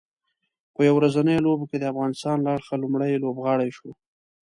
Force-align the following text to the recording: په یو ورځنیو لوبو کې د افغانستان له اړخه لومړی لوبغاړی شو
په 0.73 0.79
یو 0.87 0.95
ورځنیو 0.99 1.43
لوبو 1.45 1.65
کې 1.69 1.77
د 1.79 1.85
افغانستان 1.91 2.37
له 2.41 2.49
اړخه 2.55 2.75
لومړی 2.83 3.21
لوبغاړی 3.23 3.69
شو 3.77 3.89